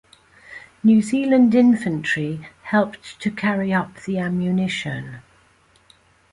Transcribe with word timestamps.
New 0.83 0.99
Zealand 1.03 1.53
infantry 1.53 2.47
helped 2.63 3.19
to 3.21 3.29
carry 3.29 3.71
up 3.71 3.97
the 4.05 4.17
ammunition. 4.17 5.17